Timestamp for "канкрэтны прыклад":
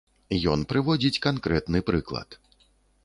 1.27-2.29